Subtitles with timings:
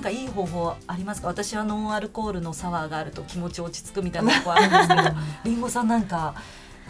[0.00, 1.28] なんかいい方法ありますか？
[1.28, 5.02] 私はノンアルコールのサワーがあると気持ち落ち着くみたいなとこあるんですけど
[5.44, 6.34] りんごさんなんか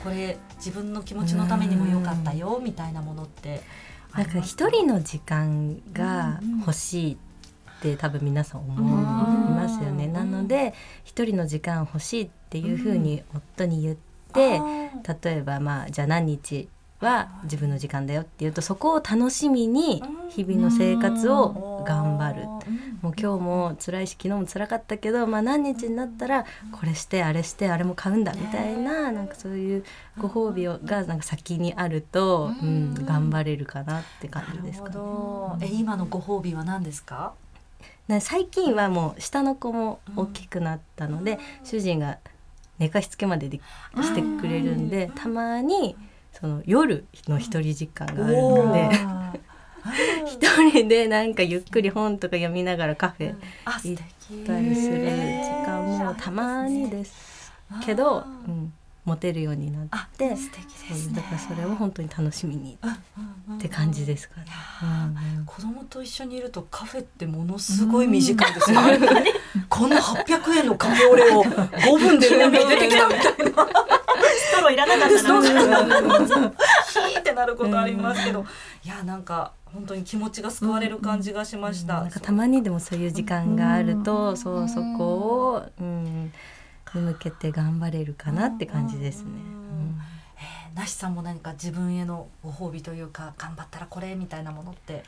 [0.04, 3.62] これ自分の気持ちのためにも良かったよみたいなものって
[4.14, 7.16] なんか一人の時間が欲しいっ
[7.82, 10.06] て多分皆さん思いますよね。
[10.06, 10.72] なので
[11.02, 13.96] 一人の時間欲しいっていうふうに夫に言っ
[14.32, 14.61] て、
[15.24, 16.68] 例えばまあじゃあ何日
[17.00, 22.19] は自分の時間だよっていうとそこを楽しみに日々の生活を頑張る、
[23.02, 29.84] もう今日も辛いし昨日も辛かったけど、まあ、何日になったらこれしてあれしてあれも買うんだみたいななんかそういう
[30.18, 34.91] ご褒美をがなんか先にあると、うん、頑張れるかなって感じですか、
[35.58, 37.34] ね、え今のご褒美は何ですか？
[38.20, 42.18] 最近はもう下の子も大きくなったので、主人が
[42.80, 43.60] 寝かしつけまでで
[43.94, 45.96] してくれるんでたまに。
[46.32, 48.91] その夜の一人時間があるので
[50.27, 50.41] 一
[50.72, 53.34] 人でなんかゆっくり本とか読みながらカフェ
[53.84, 57.52] 行ったりする時間もたまにです
[57.84, 58.72] けど、うん、
[59.05, 62.78] 持てるようになって素敵です、ね、だからそれを本当に楽しみに
[63.56, 64.46] って感じですかね、
[65.38, 68.80] うん、子供と一緒にいるとカフェってものすごい短いですよ。
[68.83, 68.98] ね、
[69.68, 73.90] こんな800円のカフェオレを5分で出てきたみたいな。
[74.40, 76.52] ストローいらなかったな
[76.91, 78.44] ヒーってなることありますけど、
[78.84, 85.05] いやなんか本当に気持ちが救われる感じがしました、なんかたまにでもそういう時間があると、そうそこ
[85.55, 86.33] を、うん
[86.94, 89.30] に向けて頑張れるかなって感じですね。
[90.36, 95.05] えー、なしさんも何か自分へのご褒美というか頑張ったらこれみたいなものって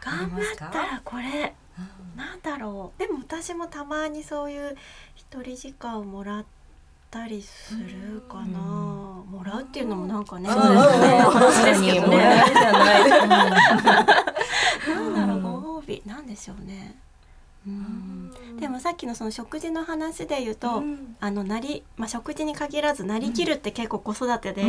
[0.00, 2.98] 頑張ったらこれ、うん、なんだろう。
[3.00, 4.76] でも私もたまにそういう
[5.16, 6.44] 一人時間をもらっ
[7.10, 11.22] たりするかな、うん、もらうっていうのもなんかね、そうですね。
[11.22, 13.10] 確かにもらうじゃない。
[14.88, 16.02] なんだろうご褒美。
[16.06, 16.96] なんでしょうね。
[18.60, 24.62] でもさっきのその食事の話で言うと、うん、あのなり、まあ、食事に限らずなりきるって結構子育てで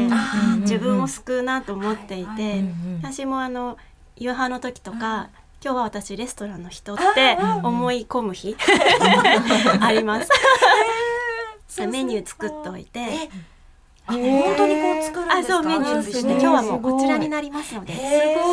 [0.62, 2.64] 自分を救うなと思っていて、
[3.02, 3.78] 私もあの
[4.16, 5.30] 夕飯の時とか、
[5.64, 8.56] 今日は私レストランの人って思い込む日
[9.82, 10.30] あります。
[11.86, 13.30] メニュー作っておいて。
[14.10, 14.16] 本
[14.56, 15.38] 当にこう作るんですか？
[15.38, 17.94] あ、そうメニュー作って今日はもうこちらになりますので、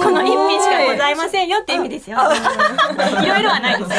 [0.03, 2.19] この一品しかございませんよって意味ですよ。
[3.23, 3.91] いろいろはないです。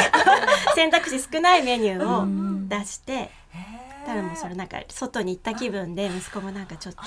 [0.74, 2.26] 選択肢少ないメニューを
[2.68, 3.30] 出して。
[4.06, 7.02] 多分もうそれなんか外に行った気分で息子もなんかちょっと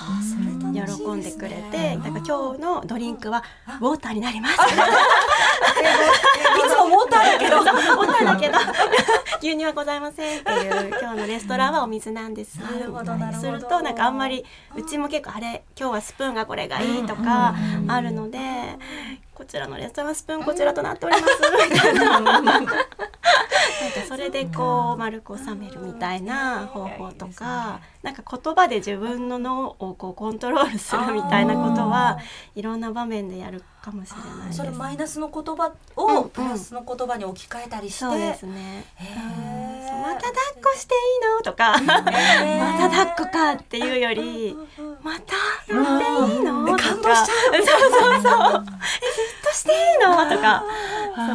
[0.73, 3.41] 喜んでくれてだから今日のドリンクは
[3.79, 4.53] ウォーターになります。
[4.53, 4.57] い
[6.67, 8.57] つもウォーターだけどウォーターだけど
[9.39, 12.57] 牛乳はございませんっていう今日のレストランはお水なんです。
[12.57, 14.43] なるほどするとなんかあんまり
[14.75, 17.55] うちも結構あれ今日はスプーンがこれがいいとか
[17.87, 18.39] あるので
[19.39, 21.33] こちらのレストランスプーンこちらとなっております。
[21.71, 22.73] みたいななんか
[24.05, 32.17] それでこう丸く収めるみたいな方法とかなんか言葉で自分の脳をこうコントロールするみたいなことは
[32.55, 38.85] いろんな場面でやるかもしれないそれマイナスの言葉をプラスの言葉に置き換えたりして、そうですね。
[40.01, 41.41] また抱っこしていいの？
[41.43, 42.03] とか、ま
[42.79, 44.55] た抱っこかっていうより、
[45.03, 45.35] また
[45.73, 45.81] や
[46.23, 46.65] っていいの？
[46.65, 47.23] とか、そうそうそう、
[48.15, 48.25] えずっ
[49.43, 50.15] としていいの？
[50.29, 50.63] とか、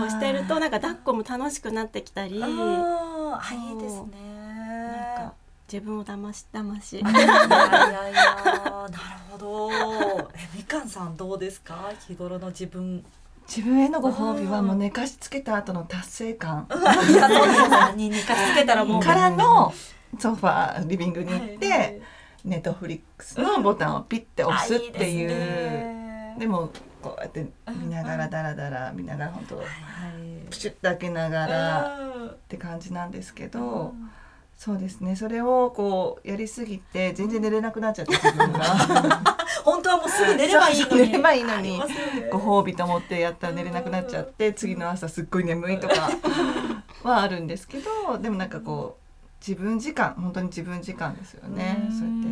[0.00, 2.46] そうしてるとなんか抱っこも楽しくなってきたり、あ
[3.52, 4.43] いいですね。
[5.72, 6.98] 自分を騙し騙し。
[7.00, 7.20] いやいや
[8.10, 8.92] いやなる
[9.32, 9.70] ほど。
[10.34, 11.90] えみかんさんどうですか？
[12.06, 13.04] 日頃の自分。
[13.46, 16.66] 自分へのご褒美はもう寝かしつけた後の達成感。
[17.96, 19.02] に寝かしつけたらもう。
[19.02, 19.72] からの
[20.18, 22.00] ソファーリビングに行って。
[22.44, 26.38] ネットフリックスのボタンをピッて押すっていう。
[26.38, 26.68] でも
[27.00, 29.62] こうやって見ながらダラダラ見ながら本当
[30.50, 31.96] プシュッと開けながら
[32.32, 33.94] って感じなんですけど。
[34.56, 35.16] そうですね。
[35.16, 38.60] それをこうやりすぎて全然寝れなくなっちゃって自分が。
[39.64, 40.96] 本当はもうすぐ寝ればいいのに。
[40.96, 41.80] 寝ればいいのに、
[42.30, 46.10] ご褒美と思ってやったら寝れなくなっちゃって次の朝すっごい眠いとか
[47.02, 49.04] はあるんですけどでもなんかこう
[49.46, 51.88] 自分時間本当に自分時間ですよね。
[51.90, 52.28] そうやって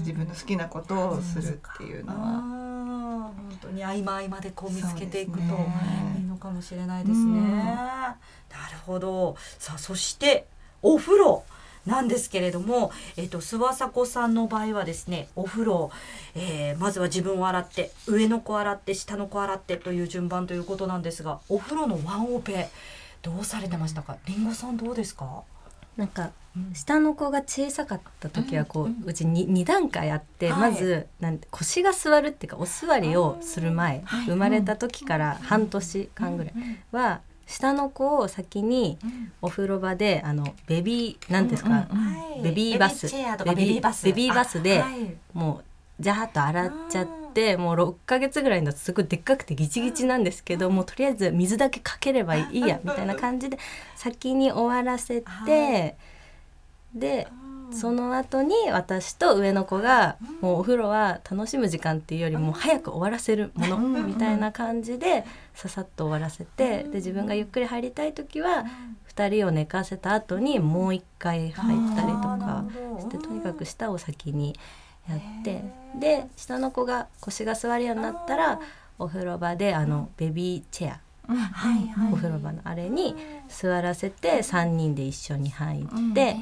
[0.00, 2.66] 自分の好きなことをするっていうのは。
[3.26, 5.44] 本当に合間合間でこう見つけていくと
[6.18, 7.40] いいのかもしれないですね。
[7.40, 8.16] な
[8.72, 9.36] るほど。
[9.58, 10.46] さあそして
[10.82, 11.44] お風呂
[11.86, 15.90] なんですけれども、えっ、ー、と、諏訪迫さんの場合はですね、お風呂、
[16.34, 22.68] えー、まずは自分を洗って、上の子洗って、下の子洗ってという順番ということなんですが、お風呂のワンオペ、
[23.22, 24.16] どうされてましたか？
[24.26, 25.42] りんごさんどうですか？
[25.96, 26.30] なんか、
[26.74, 36.54] 下の子が小さかった時はこう、うん、うちに 2, 段階あって、はい、まずなん腰が座るっていうかお座りをする前生まれた時から半年間ぐらい
[36.92, 38.98] は下の子を先に
[39.40, 41.88] お風呂場であのベビーなんですか、は
[42.38, 42.42] い。
[42.42, 43.06] ベビーバス。
[43.08, 44.04] ベビーバス。
[44.04, 45.16] ベビーバスであはい。
[45.32, 53.58] もうジャーッと洗っちゃってもう6ヶ月ぐらいのすごいでっかくてギチギチなんですけどもうとりあえず水だけかければいいやみたいな感じで
[53.94, 55.96] 先に終わらせて
[56.94, 57.28] で
[57.72, 65.24] その後に私と上の子がもうお風呂は楽しむ時間っていうよりも早く終わらせるものみたいな感じで
[65.54, 68.64] ささっと終わらせてで自分がゆっくり入りたい時は
[69.14, 72.64] 2人を寝かせた後にもう一回入ったりとか
[73.00, 74.54] してとにかく舌を先に
[75.08, 75.62] やって
[75.98, 78.60] で下の子が腰が座るようになったら
[78.98, 81.00] お風呂場であのベビーチェア。
[81.28, 81.34] は
[81.76, 82.12] いはい。
[82.12, 83.14] お風呂場のあれに
[83.48, 86.36] 座らせて3人で一緒に入って、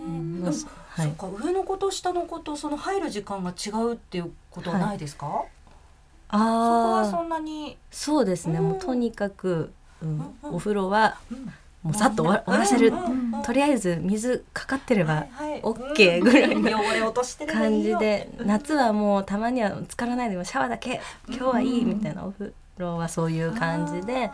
[0.00, 7.76] はい、そっか上の子と下の子とその入る時間が違うっていうことはないですか、そこはそああんなに？
[7.90, 8.60] そうですね。
[8.60, 11.52] もうとにかく、うん、お風呂はうん。
[11.82, 12.88] もうさっと終わらせる。
[12.88, 24.30] うんうんとりあえず水かかってればはい OK ぐらいのうん汚れ落としてればい感じで夏はもうたまには浸からないでもシャワーだけ今日はいいみたいなお風呂はそういう感じで、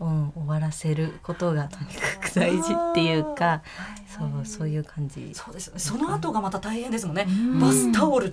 [0.00, 3.62] うん、終わらせることがとにかく大事っていうか
[4.08, 5.30] そうそういう感じ。
[5.34, 7.26] そうですその後がまた大変ですもんね、
[7.60, 8.30] バスタオル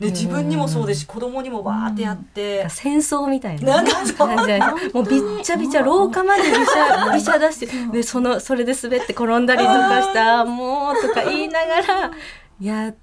[0.00, 3.84] ね自分にもそうですし子供にもわーってやって、戦争みたいな。
[4.16, 4.60] 感じで
[4.92, 12.10] もうびっちゃびちゃ廊下までびしゃびしゃ出してでそのそれで滑って転んだりとかしてあーもうとか言いながら
[12.60, 12.94] やっ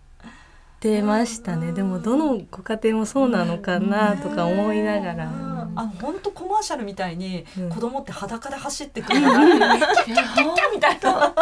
[0.80, 1.72] てましたね。
[1.72, 5.45] でもどのご家庭もそうなのかなとか思いながら。
[5.76, 7.70] あ本当コマーシャルみたいにうん。
[7.70, 9.22] 子供って裸で走ってくる。
[9.22, 11.34] なってキャッキャッキャッキャッみたいな。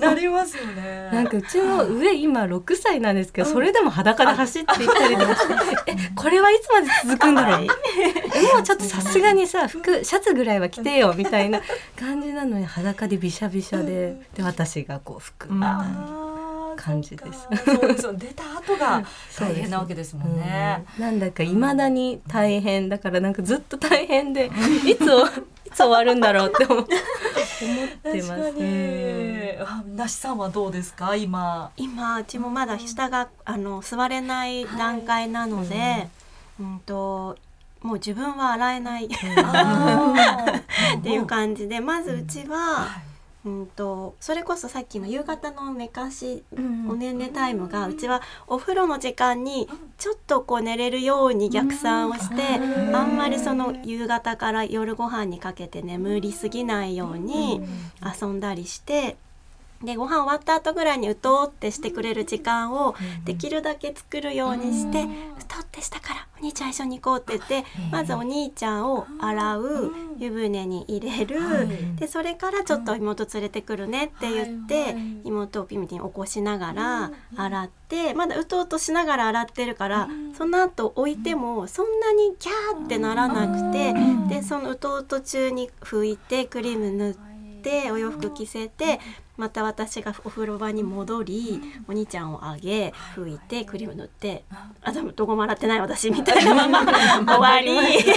[0.00, 1.10] なりますよね。
[1.12, 7.66] なんかうちの上今6歳なんですけど、それでも裸で走っていったりとかして、えこれはいつまで続くんだろう、
[8.34, 11.60] えもうちょっとさすがにさ服シャツぐらいは着てよみたいな
[11.98, 15.48] 感じなのに裸でびしゃびしゃでで私がこう服
[16.86, 17.48] 感じです。
[17.64, 19.02] そうですよ出た後が
[19.38, 20.84] 大変なわけですもんね。
[20.96, 21.02] うん。
[21.04, 24.50] なんだかいまだに大変だからなんかずっと大変で
[24.86, 25.26] いつお
[25.66, 28.28] いつ終わるんだろうって思思ってます。
[28.28, 29.52] 確かに。
[29.60, 31.16] あなしさんはどうですか？
[31.16, 31.70] 今。
[31.76, 36.08] 今うちもまだ下があの座れない段階なので、
[36.60, 37.36] うん、と
[37.82, 39.08] もう自分は洗えない っ
[41.02, 42.88] ていう感じでまずうちは、
[43.46, 52.42] うん、とそれこそさっきの夕方の寝かしおねんねタイムがうちはお風呂の時間にちょっとこう寝れるように逆算をして
[52.92, 57.60] あんまりその夕方から夜ご飯にかけて眠りすぎないように
[58.20, 59.16] 遊んだりして。
[59.82, 62.94] でご飯終わった後ぐらいにうとうってしてくれる時間を
[63.24, 65.04] できるだけ作るようにして
[65.38, 71.36] 「うとってしたからお兄ちゃん一緒に行こう」って言ってまずお兄ちゃんを洗う湯船に入れる。
[71.96, 83.94] でそれからちょっと妹連れてくるねって言って妹をピミティに起こしながら洗ってまだうとうとしながら洗ってるからその後置いてもそんなにキャーってならなくて
[84.28, 87.14] でそのうとうと中に拭いてクリーム塗っ
[87.62, 89.00] てお洋服着せて
[89.36, 94.44] また私がお風呂場に戻りお兄ちゃんをあげ拭いてクリーム塗って
[94.82, 96.54] あでもどこも洗ってない私みたいな。
[96.54, 96.84] まま
[97.36, 98.02] 終わり。
[98.02, 98.14] で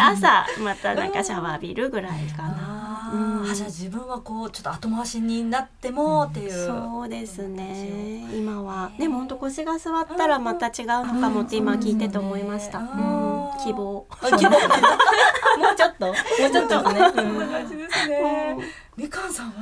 [0.00, 2.76] 朝またなんかシャワー浴びるぐらいかな。
[3.08, 3.54] あうん。
[3.54, 6.66] じゃあ自分はこうちょっと後回しになってもっていう。
[6.66, 8.26] そうですね。
[8.34, 8.90] 今は。
[8.98, 12.86] でも本当腰が座ったらまた違うのかもって今聞いてて思いました、うん。
[12.86, 14.06] うん、希望。
[14.10, 14.50] あ希望。
[15.58, 16.06] もうちょっと。
[16.06, 16.16] もう
[16.50, 18.20] ちょっとですね。
[18.22, 18.64] こん。
[18.96, 19.52] みかんさんは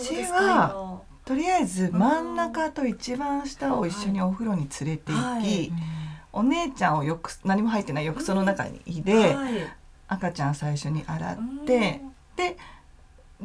[0.00, 1.02] ちは今。
[1.24, 5.72] とりあえず真ん中と一番下を一緒にお風呂に連れて行き、はい。
[6.32, 9.54] お姉ちゃんを浴何も入ってない浴槽の中に入れ、はい。
[10.06, 12.02] 赤ちゃん最初に洗って、
[12.36, 12.56] で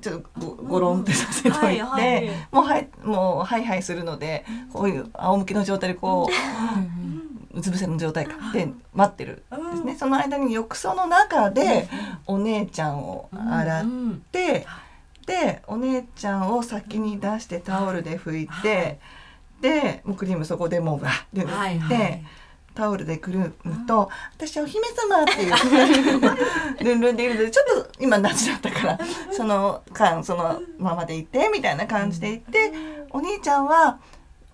[0.01, 2.29] ちょっとごごろんってさせといて、はいはい。
[2.51, 6.27] もうはいもうハイハイするのでこういう仰向けの状態でこ
[7.53, 11.89] ううつ伏せの状態かで待ってるんですね、その間に浴槽の中で
[12.27, 14.67] お姉ちゃんを洗っうんて、
[15.29, 18.99] でお姉ちゃんを先に出してタオルで拭いて、
[19.61, 22.25] でもうクリームそこでもうバッて塗って、はいはい。
[22.75, 28.99] タオルでくるむと「私お姫様」っていうルンルンでいるのでちょっと今夏だったから
[29.31, 32.71] その間そのままでいてみたいな感じでいて
[33.09, 33.99] お兄ちゃんは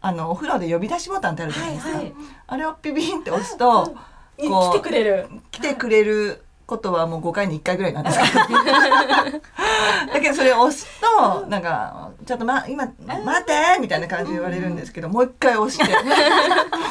[0.01, 2.13] あのお風呂で呼び出しボタンってあるじゃないですか、はいはい。
[2.47, 3.95] あれをピピンって押すと
[4.39, 5.27] いこう来てくれる。
[5.51, 8.39] 来てくれることはもう5回に1回ぐらいなんですけど。
[10.13, 15.83] だけどそれを押すとなんか「ちょっと、ま、今待って!」みたいな感じで言われるんですけどもう一回押して。
[15.93, 15.99] も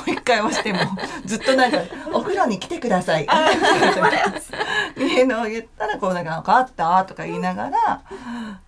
[0.06, 0.80] う一回押しても
[1.24, 1.78] ずっとなんか
[2.12, 3.26] 「お風呂に来てください」
[4.96, 8.00] いうのを言ったらこうなんか「分かった?」とか言いながら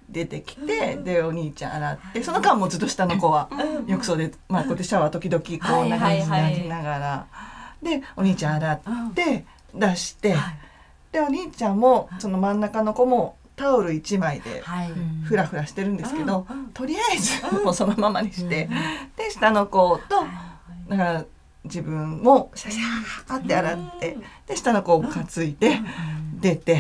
[0.08, 3.48] 出てきてでお兄ちゃん洗ってその間もずっと下の子は
[3.86, 7.26] 浴槽で、まあ、こうやってシャワー時々こんな感じでやりながら。
[7.82, 8.80] でお兄ちゃん洗っ
[9.14, 9.44] て
[9.74, 10.34] 出して。
[11.16, 14.62] でお兄ちゃんもその真ん中の子もタオル1枚で
[15.24, 18.68] ふらふらしてるんですけど、とりあえずもうそのままにして、
[19.16, 20.26] で下の子と
[20.90, 21.24] だから
[21.64, 25.80] 自分もシャシャーって洗ってで下の子を担いで
[26.38, 26.74] 出て。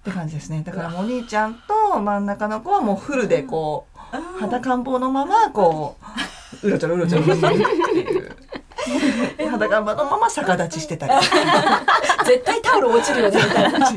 [0.00, 0.62] って感じですね。
[0.64, 5.96] だからお兄ちゃんと真ん中の子はもうフルでこう肌感棒のままこ
[6.62, 7.24] ううろちょろうろちょろ
[9.50, 11.12] 裸馬のまま逆立ちしてたり。
[12.26, 13.90] 絶対タオル落ちるよねみたいな。
[13.90, 13.96] と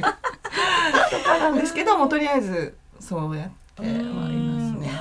[1.24, 4.92] かなんですけどもとりあえずそうやってはいますね。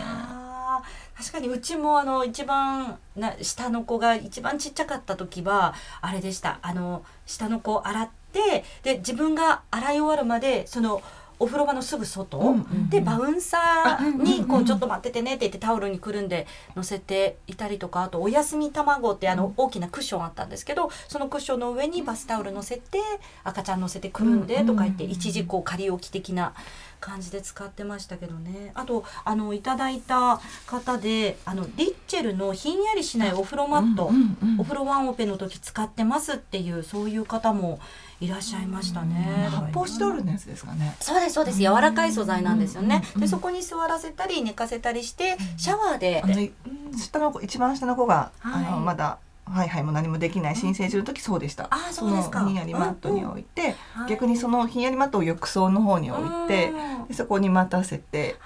[1.17, 6.59] 確かにうちもあの一番な下の子が一番ちっちゃかった時はあれでした。
[6.63, 11.03] あの下の子洗ってで自分が洗い終わるまでその
[11.43, 12.55] お風呂場のすぐ外、
[12.89, 16.47] でバウンサーにこうちょっと待っててねって言ってタオルにくるんで
[16.77, 23.01] 乗せていたりとかあとおやすみ卵ってあの大きなクッションあったんですけどそのクッションの上にバスタオル乗せて
[23.43, 26.55] 赤ちゃん乗せてくるんでとか言って一時こう仮置き的な
[27.03, 34.11] 感じで使ってましたけどねあとあのいただいた方であのリッチェルのひんやりしないお風呂マット、
[34.59, 37.81] お風呂ワンオペの時使ってますっていうそういう方も
[38.21, 39.49] いらっしゃいましたね。
[39.51, 40.97] 発泡スチロールのやつですかね。
[41.01, 43.03] そうですそうです柔らかい素材なんですよね。
[43.17, 46.53] でそこに座らせたり寝かせたりしてシャワーで。
[46.97, 51.69] 下の子一番下の子が、あのまだはいはいも何もできない申請する時そうでした。
[51.71, 52.45] あそうですか。
[52.45, 53.75] ひんやりマットに置いて、
[54.09, 56.73] 逆にそのひんやりマットを浴槽の方に置いて、
[57.09, 58.37] でそこに待たせて、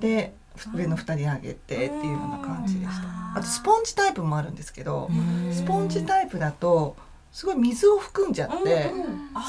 [0.00, 0.34] で
[0.74, 3.38] 上の2人上げてっていうような感じでした。
[3.38, 5.10] あとスポンジタイプもあるんですけど、
[5.52, 6.96] スポンジタイプだと。
[7.32, 8.92] すごい水を含んじゃって、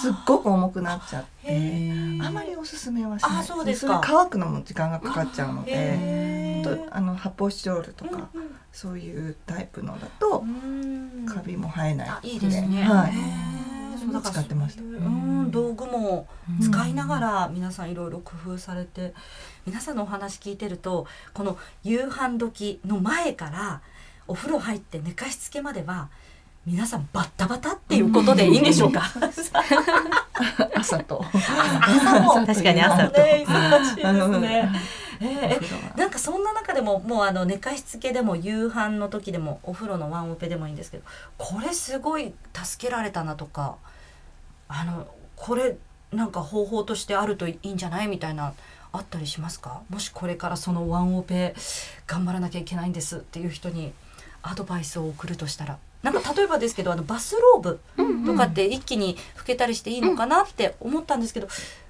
[0.02, 3.44] すっごく重くなっちゃってあまりおすすめはしない。
[3.44, 4.02] そうですか。
[4.04, 8.28] 乾くのも時間がかかっちゃうのでとあの発泡スチロールとか、
[8.76, 10.44] そういうタイプのだと
[11.34, 12.28] カビも生えない。
[12.34, 13.14] いいですね、はい、
[14.22, 16.28] 使ってました、うん、道具も
[16.62, 19.14] 使いながら皆さんいろいろ工夫されて
[19.66, 23.82] 皆さんのお話聞いてるとこの夕飯時の前から
[24.28, 26.10] お風呂入って寝かしつけまでは
[26.66, 29.04] 皆さんバッタバタっていうことでいいんでしょうか？
[30.76, 31.24] 朝と。
[31.32, 33.22] 朝も確かに朝と。
[33.22, 34.72] 忙しいですね。
[35.22, 41.04] えー、なんかそんな中でももうあの寝かしつけでも夕飯の時でもお風呂のワンオペでもいいんですけど
[41.38, 43.78] これすごい助けられたなとか
[44.68, 45.78] あのこれ
[46.12, 48.54] なんか方法としてあるといいんじゃないみたいな
[48.92, 49.82] あったりしますか？
[49.90, 51.54] もしこれからそのワンオペ
[52.08, 53.92] 頑張らなきゃいけないんですっていう人に
[54.42, 55.78] アドバイスを送るとしたら。
[56.02, 57.80] なんか例えばですけどあのバスローブ
[58.28, 61.48] とかって一気に拭けたりしていいのかなって思ったんですけど、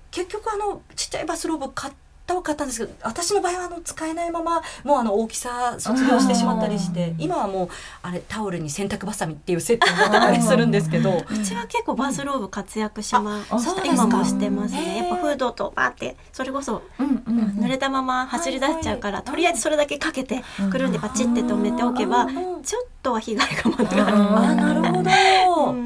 [0.09, 1.93] 結局あのちっちゃいバスローブ買っ
[2.25, 7.69] たは買ったんですけど私の場合はあの使えないままもうあの大きさ卒業してしまったりして今はもう
[8.01, 13.45] あれタオルに洗濯ばさみっていうセットになってたりするんですけどうちは結構バスローブ活躍しま、う
[13.85, 14.97] 今もしてますね。
[14.97, 22.27] やっぱフードとバーってそれこそ、濡れたまま走り出しちゃうから、とりあえずそれだけかけてくるんでパチって止めておけば、
[22.63, 25.09] ちょっとは被害が待ってあなるほど、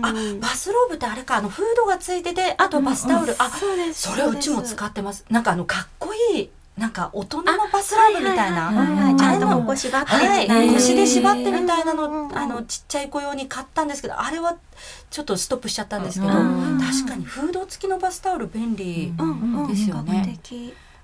[0.02, 3.50] あバスローブってあれかあのフードがついててあとバスタオル、あ
[3.94, 5.26] それうちも使ってます。
[5.30, 6.29] なんかあのかっこいい
[6.78, 14.58] なんか大人のバスローブみたいな、ちゃんと腰縛って、はい、腰で縛ってみたいなの、あのちっちゃい子用に買ったんですけどあれは
[15.10, 16.46] ちょっとストップしちゃったんですけど、確
[17.06, 19.14] かにフード付きのバスタオル便利
[19.68, 20.40] ですよね。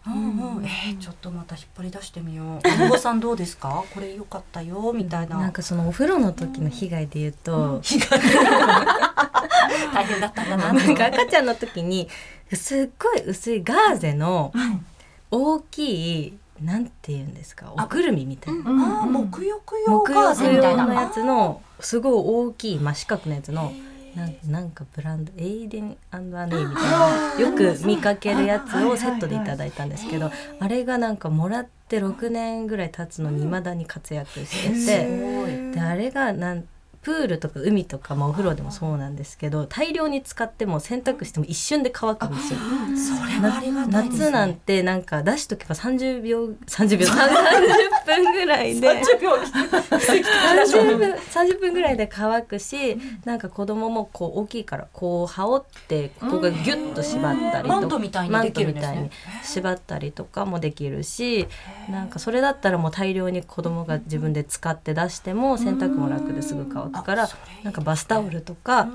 [0.07, 2.85] うんうん、えー、ちょっとまた引っ張り出してみよう。
[2.85, 3.83] お子さんどうですか？
[3.91, 5.39] これ良かったよみたいな。
[5.39, 8.19] なんかそのお風呂の時の被害で言うと、被害
[9.93, 10.73] 大変だったんだな。
[10.73, 12.07] なんか赤ちゃんの時に
[12.53, 14.53] すっごい薄いガーゼの
[15.31, 17.73] 大きいなんて言うんですか？
[17.73, 20.93] おくるみみたいな、あ沐浴用ガーゼみたいなの。
[20.93, 23.73] やつのすごい大きい真四角のやつの
[24.15, 26.27] なんなんかブランドエイデンアネ
[26.61, 26.81] イみた
[27.37, 36.63] いなよく見かけるやつをセットでいただいたんですけどあれがなんかもらって6年ぐらい経つのにいまだに活躍しててであれがなん
[37.05, 42.59] プールとか海とか、まあ、お風呂でもそうなんですけど大量に使っても洗濯しても一瞬で乾くんですよ。
[42.97, 44.25] それはありがたいですね。
[44.25, 49.03] 夏なんてなんか出しとけば30秒30秒 30分ぐらいで。
[49.03, 58.87] 30秒30分30分ぐらいで乾くしなんか子供もこう大きいからこう羽織ってここがギュッと縛ったりとかマントみたいにできるんですね。
[58.87, 61.47] マントみたいに縛ったりとかもできるし
[61.87, 67.29] なんかそれだったらもう大量に子供が自分で使って出しても洗濯も楽ですぐ乾くから
[67.63, 68.87] なんかバスタオルとか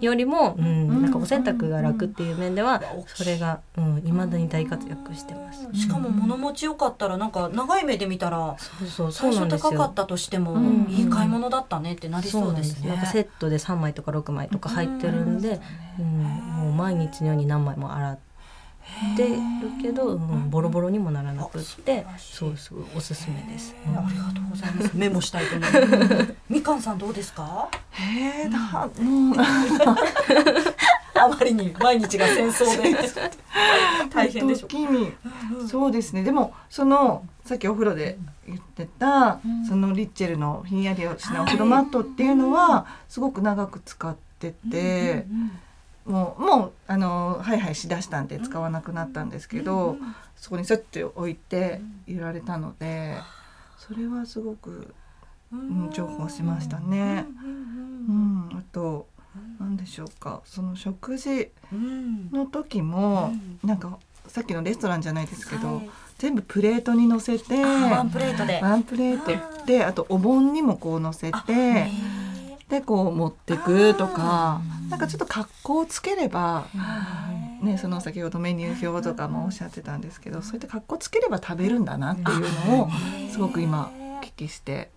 [0.00, 5.68] よりも、うん、なんかお洗濯が楽っていう面ではそれがうん未だに大活躍してます。
[5.74, 9.70] しかも物持ちよかったらなんか長い目で見たらそうそうそ最初うなんですよ。
[9.70, 12.88] 高かったとしてもんいい買い物だったねってなりそうですね。
[12.88, 15.60] なんかセットで3枚とか6枚とか入ってるんで、
[16.00, 16.22] うん。
[16.62, 18.31] もう毎日のように何枚も洗って
[19.16, 23.74] るけど、うん、ボロボロにもならなくってそうそうおすすめです。
[23.86, 24.90] ありがとうございます。
[24.94, 26.34] メモしたいと思います。
[26.48, 27.68] みかんさんどうですか？
[27.92, 29.36] へえだもう。
[31.14, 32.96] あまりに毎日が戦争で。
[34.12, 36.22] 大変でしょうそうですね。
[36.22, 45.26] でもそのさっきお風呂で言ってた、そのリッチェルのひんやりしなお風呂マットっていうのはすごく長く使ってて、
[46.04, 49.96] もうもうあのハイハイしだしたんで使わなくなったんですけど、
[50.36, 53.16] そこにスッて置いていられたので、
[53.78, 54.94] それはすごく、
[55.52, 57.26] うん、重宝しましたね。
[57.44, 59.06] うん、あと
[59.60, 60.42] 何でしょうか。
[60.44, 62.30] その食事うん。
[62.30, 63.32] の時も、
[63.62, 65.90] なんかさっきのレストランじゃないですけど、はい。
[66.18, 68.60] 全部プレートに乗せてワンプレートで。
[68.62, 71.88] ワンプレートであとお盆にもこう乗せて
[72.68, 74.60] でこう持ってくとか
[74.92, 76.66] なんかちょっと格好をつければ、
[77.62, 82.88] ね、その先ほどメニュー表とかもおっしゃってたんですけどそういった格好つければ食べるんだなっていうのを
[83.30, 84.90] すごく今お聞きして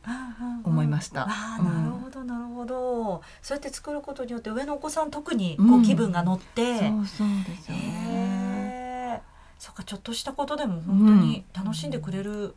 [0.66, 1.28] 思いました。
[1.28, 3.22] なるほどなるほど。
[3.42, 5.84] そうやって作ることによって上のお子さん特にこううん。
[5.84, 6.80] 気分が乗って。
[6.80, 9.22] そうそうですよね。
[9.58, 12.56] そっかちょっとしたことでも本当に楽しんでくれる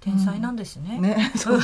[0.00, 0.98] 天才なんですね。
[0.98, 1.60] ね、そう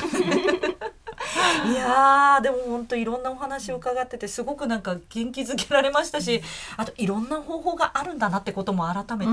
[1.71, 6.43] いやーでも本当いろんなお話を伺っててすごくなんか元気づけられましたし
[6.77, 9.33] あといろんな方法があるんだなってことも改めて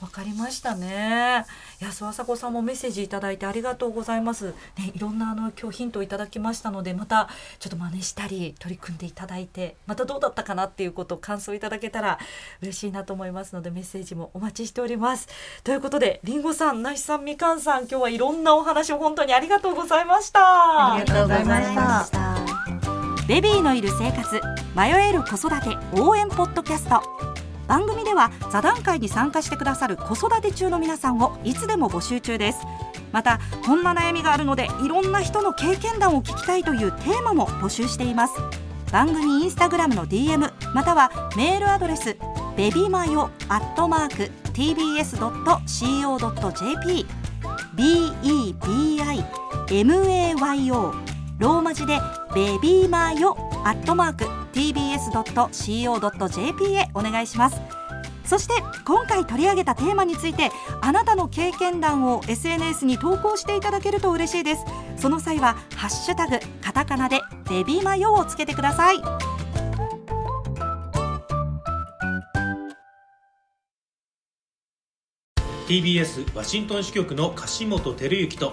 [0.00, 1.44] 分かりましたね。
[1.80, 4.54] いや諏訪子さんもメッセージいただいてありがとうございます。
[4.78, 7.28] ねいろんなあの今日ヒントをいただきましたのでまた
[7.58, 12.18] ちょっと真似したり取り組んでいただいてまたどうだったかなっていうことを感想いただけたら
[12.62, 15.28] 嬉しいなと思いますのでメッセージもお待ちしております。
[15.64, 20.96] ということでりんごさん、なしさん、みかんさん今日はいろんなお話を本当にありがとうございました。
[21.16, 22.36] とうございました。
[23.26, 24.40] ベビーのいる生活
[24.76, 27.02] 迷える子育て応援ポッドキャスト
[27.66, 32.60] 番組では座談会に参加してくださる子育て中の皆さんをいつでも募集中です。
[33.12, 38.34] またこんな悩みがあるのでいろんな人の経験談を聞きたいというテーマも募集しています。
[38.92, 42.16] 番組インスタグラムの DM またはメールアドレス
[42.56, 45.16] ベビマヨアットマーク tbs.co.jp
[47.74, 50.92] bebi MAYO
[51.38, 51.98] ローマ字で
[52.34, 55.44] ベビーマヨアットマーク tbs.co.jp
[56.74, 57.60] へお願いします。
[58.24, 60.50] そして今回取り上げたテーマについて
[60.80, 64.64] あなたの経験談を SNS に投稿していただけると嬉しいです。
[64.96, 68.96] その際はハッシュタグカタカナでベビーマヨをつけてください。
[75.68, 78.52] TBS ワシントン支局の樫本照之と